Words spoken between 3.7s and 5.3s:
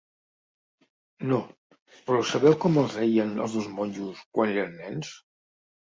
monjos, quan eren nens?